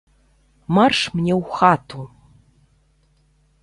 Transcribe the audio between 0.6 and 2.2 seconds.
Марш мне ў хату.